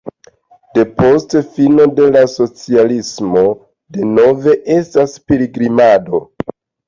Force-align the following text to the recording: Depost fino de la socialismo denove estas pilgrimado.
Depost 0.77 1.35
fino 1.57 1.83
de 1.99 2.07
la 2.15 2.23
socialismo 2.37 3.43
denove 3.99 4.57
estas 4.79 5.15
pilgrimado. 5.33 6.23